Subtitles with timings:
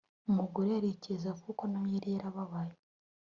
[0.29, 2.73] umugore arikiriza kuko na we yari yarababaye